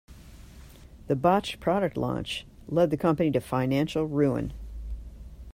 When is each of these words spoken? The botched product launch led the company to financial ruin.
The 1.05 1.15
botched 1.15 1.59
product 1.59 1.95
launch 1.95 2.47
led 2.67 2.89
the 2.89 2.97
company 2.97 3.29
to 3.33 3.39
financial 3.39 4.05
ruin. 4.05 4.51